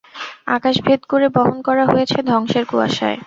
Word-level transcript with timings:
আকাশ 0.47 0.75
ভেদ 0.85 1.01
করে 1.11 1.27
বহন 1.35 1.57
করা 1.67 1.83
হয়েছে 1.91 2.17
ধ্বংসের 2.29 2.63
কুয়াশায়! 2.69 3.17